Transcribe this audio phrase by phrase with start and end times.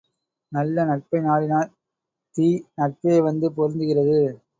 [0.51, 1.69] நல்ல நட்பைநாடினால்
[2.35, 2.47] தீ
[2.77, 4.19] நட்பேவந்து பொருந்துகிறது.